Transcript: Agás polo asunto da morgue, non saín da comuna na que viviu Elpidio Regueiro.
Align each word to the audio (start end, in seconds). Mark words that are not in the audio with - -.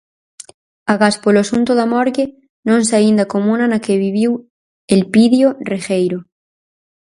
Agás 0.93 1.15
polo 1.23 1.39
asunto 1.41 1.71
da 1.79 1.87
morgue, 1.93 2.25
non 2.67 2.79
saín 2.89 3.15
da 3.19 3.29
comuna 3.33 3.65
na 3.69 3.79
que 3.85 4.01
viviu 4.05 4.31
Elpidio 4.95 5.47
Regueiro. 5.71 6.19